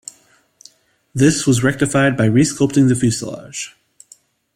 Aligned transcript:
This 1.13 1.45
was 1.45 1.61
rectified 1.61 2.17
by 2.17 2.25
re-sculpting 2.25 2.87
the 2.89 2.95
fuselage. 2.95 3.77